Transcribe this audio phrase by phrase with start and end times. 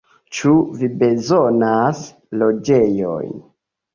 [0.35, 2.01] Ĉu vi bezonas
[2.45, 3.37] loĝejon?